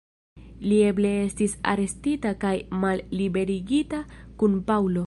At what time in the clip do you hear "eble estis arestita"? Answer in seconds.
0.85-2.33